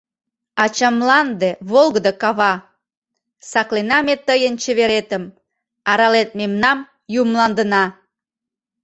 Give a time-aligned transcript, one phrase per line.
[0.63, 2.53] Ачамланде— волгыдо кава.
[3.51, 5.23] Саклена ме тыйын чеверетым,
[5.91, 6.79] Аралет мемнам,
[7.19, 7.83] ю мландына.